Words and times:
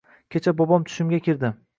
Kecha 0.35 0.53
bobom 0.61 0.87
tushimga 0.87 1.19
kirdi. 1.29 1.53